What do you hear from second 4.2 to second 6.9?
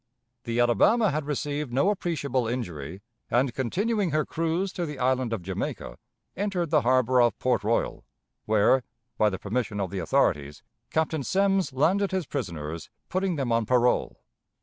cruise to the Island of Jamaica, entered the